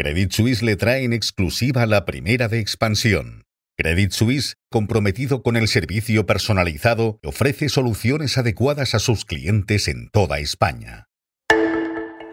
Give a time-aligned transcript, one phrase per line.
[0.00, 3.42] Credit Suisse le trae en exclusiva la primera de expansión.
[3.76, 10.38] Credit Suisse, comprometido con el servicio personalizado, ofrece soluciones adecuadas a sus clientes en toda
[10.38, 11.08] España.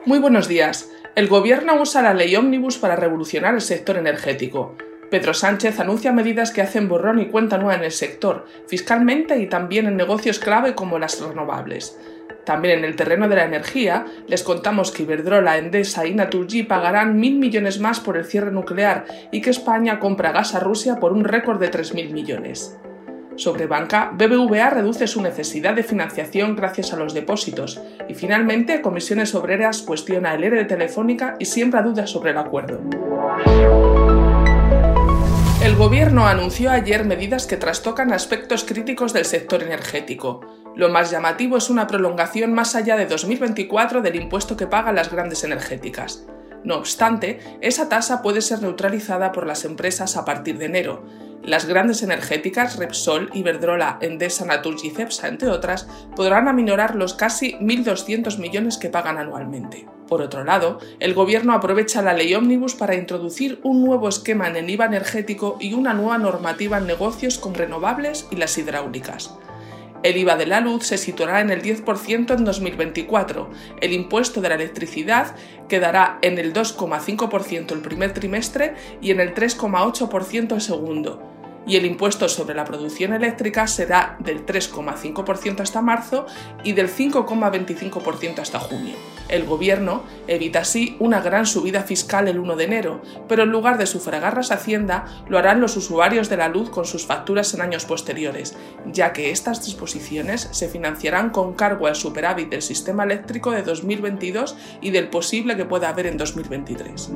[0.06, 0.92] Muy buenos días.
[1.16, 4.78] El Gobierno usa la ley Omnibus para revolucionar el sector energético.
[5.10, 9.48] Pedro Sánchez anuncia medidas que hacen borrón y cuenta nueva en el sector, fiscalmente y
[9.48, 11.98] también en negocios clave como las renovables.
[12.46, 17.20] También en el terreno de la energía, les contamos que Iberdrola, Endesa y Naturgy pagarán
[17.20, 21.12] mil millones más por el cierre nuclear y que España compra gas a Rusia por
[21.12, 22.78] un récord de 3.000 millones.
[23.36, 29.36] Sobre banca, BBVA reduce su necesidad de financiación gracias a los depósitos y finalmente Comisiones
[29.36, 32.80] Obreras cuestiona el ERE de Telefónica y siembra dudas sobre el acuerdo.
[35.66, 40.42] El Gobierno anunció ayer medidas que trastocan aspectos críticos del sector energético.
[40.76, 45.12] Lo más llamativo es una prolongación más allá de 2024 del impuesto que pagan las
[45.12, 46.28] grandes energéticas.
[46.66, 51.04] No obstante, esa tasa puede ser neutralizada por las empresas a partir de enero.
[51.44, 57.54] Las grandes energéticas, Repsol, Iberdrola, Endesa, Naturgy y Cepsa, entre otras, podrán aminorar los casi
[57.60, 59.86] 1.200 millones que pagan anualmente.
[60.08, 64.56] Por otro lado, el Gobierno aprovecha la ley Omnibus para introducir un nuevo esquema en
[64.56, 69.38] el IVA energético y una nueva normativa en negocios con renovables y las hidráulicas.
[70.06, 73.50] El IVA de la luz se situará en el 10% en 2024,
[73.82, 75.36] el impuesto de la electricidad
[75.68, 81.24] quedará en el 2,5% el primer trimestre y en el 3,8% el segundo,
[81.68, 86.26] y el impuesto sobre la producción eléctrica será del 3,5% hasta marzo
[86.64, 88.96] y del 5,25% hasta junio.
[89.28, 93.78] El gobierno evita así una gran subida fiscal el 1 de enero, pero en lugar
[93.78, 97.86] de sufragarlas Hacienda, lo harán los usuarios de la luz con sus facturas en años
[97.86, 98.56] posteriores,
[98.92, 104.56] ya que estas disposiciones se financiarán con cargo al superávit del sistema eléctrico de 2022
[104.82, 107.12] y del posible que pueda haber en 2023.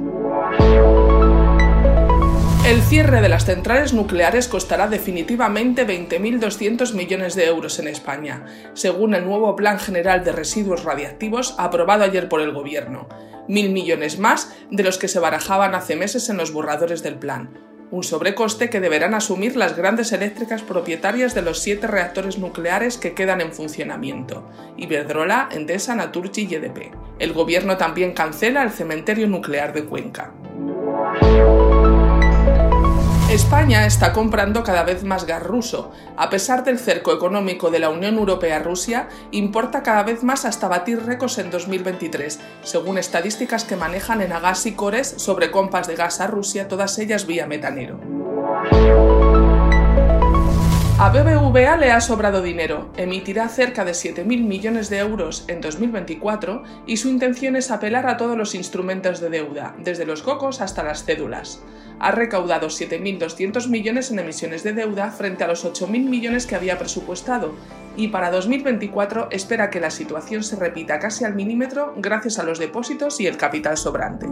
[2.69, 8.45] El cierre de las centrales nucleares costará definitivamente 20.200 millones de euros en España,
[8.75, 13.09] según el nuevo Plan General de Residuos Radiactivos aprobado ayer por el Gobierno.
[13.47, 17.57] Mil millones más de los que se barajaban hace meses en los borradores del plan.
[17.89, 23.15] Un sobrecoste que deberán asumir las grandes eléctricas propietarias de los siete reactores nucleares que
[23.15, 26.93] quedan en funcionamiento: Iberdrola, Endesa, Naturgy y EDP.
[27.17, 30.33] El Gobierno también cancela el cementerio nuclear de Cuenca.
[33.29, 35.91] España está comprando cada vez más gas ruso.
[36.17, 40.45] A pesar del cerco económico de la Unión Europea a Rusia, importa cada vez más
[40.45, 45.85] hasta batir récords en 2023, según estadísticas que manejan en Agas y Cores sobre compras
[45.85, 47.99] de gas a Rusia, todas ellas vía metanero.
[51.01, 56.63] A BBVA le ha sobrado dinero, emitirá cerca de 7.000 millones de euros en 2024
[56.85, 60.83] y su intención es apelar a todos los instrumentos de deuda, desde los cocos hasta
[60.83, 61.63] las cédulas.
[62.01, 66.77] Ha recaudado 7.200 millones en emisiones de deuda frente a los 8.000 millones que había
[66.77, 67.55] presupuestado
[67.95, 72.59] y para 2024 espera que la situación se repita casi al milímetro gracias a los
[72.59, 74.27] depósitos y el capital sobrante.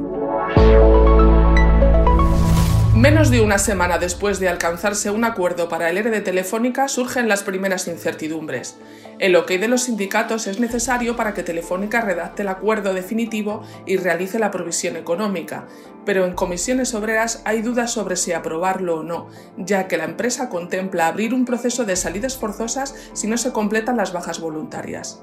[2.97, 7.29] Menos de una semana después de alcanzarse un acuerdo para el ERE de Telefónica surgen
[7.29, 8.79] las primeras incertidumbres.
[9.19, 13.97] El ok de los sindicatos es necesario para que Telefónica redacte el acuerdo definitivo y
[13.97, 15.67] realice la provisión económica,
[16.07, 20.49] pero en comisiones obreras hay dudas sobre si aprobarlo o no, ya que la empresa
[20.49, 25.21] contempla abrir un proceso de salidas forzosas si no se completan las bajas voluntarias.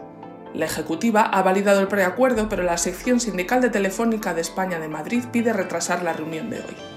[0.55, 4.87] La Ejecutiva ha validado el preacuerdo, pero la sección sindical de Telefónica de España de
[4.87, 6.94] Madrid pide retrasar la reunión de hoy.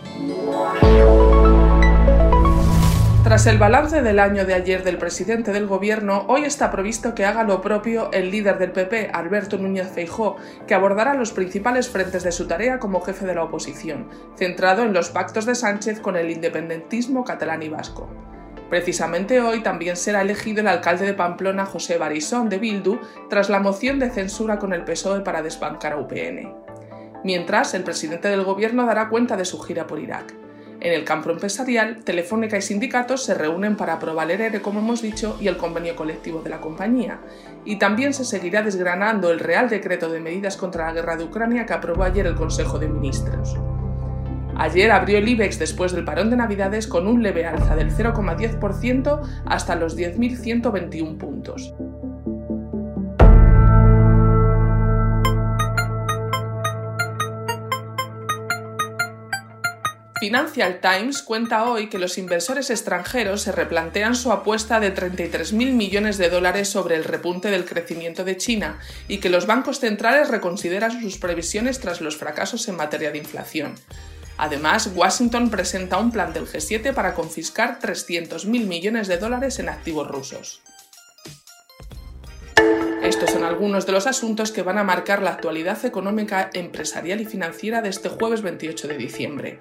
[3.23, 7.25] Tras el balance del año de ayer del presidente del gobierno, hoy está previsto que
[7.25, 12.23] haga lo propio el líder del PP, Alberto Núñez Feijó, que abordará los principales frentes
[12.23, 16.15] de su tarea como jefe de la oposición, centrado en los pactos de Sánchez con
[16.15, 18.09] el independentismo catalán y vasco.
[18.69, 22.99] Precisamente hoy también será elegido el alcalde de Pamplona, José Barisón de Bildu,
[23.29, 26.66] tras la moción de censura con el PSOE para desbancar a UPN.
[27.23, 30.33] Mientras, el presidente del gobierno dará cuenta de su gira por Irak.
[30.79, 35.01] En el campo empresarial, Telefónica y sindicatos se reúnen para aprobar el ERE, como hemos
[35.01, 37.19] dicho, y el convenio colectivo de la compañía.
[37.65, 41.65] Y también se seguirá desgranando el Real Decreto de Medidas contra la Guerra de Ucrania
[41.65, 43.57] que aprobó ayer el Consejo de Ministros.
[44.55, 49.21] Ayer abrió el IBEX después del parón de Navidades con un leve alza del 0,10%
[49.45, 51.73] hasta los 10.121 puntos.
[60.19, 66.17] Financial Times cuenta hoy que los inversores extranjeros se replantean su apuesta de 33.000 millones
[66.17, 71.01] de dólares sobre el repunte del crecimiento de China y que los bancos centrales reconsideran
[71.01, 73.75] sus previsiones tras los fracasos en materia de inflación.
[74.37, 80.07] Además, Washington presenta un plan del G7 para confiscar 300.000 millones de dólares en activos
[80.07, 80.61] rusos.
[83.03, 87.25] Estos son algunos de los asuntos que van a marcar la actualidad económica, empresarial y
[87.25, 89.59] financiera de este jueves 28 de diciembre.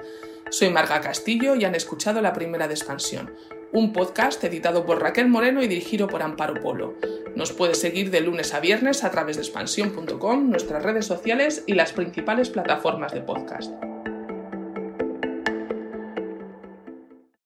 [0.51, 3.35] Soy Marga Castillo y han escuchado La Primera de Expansión,
[3.73, 6.95] un podcast editado por Raquel Moreno y dirigido por Amparo Polo.
[7.35, 11.75] Nos puedes seguir de lunes a viernes a través de expansión.com, nuestras redes sociales y
[11.75, 13.73] las principales plataformas de podcast.